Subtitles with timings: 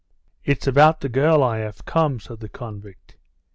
[0.43, 3.17] "It's about the girl I have come," said the convict.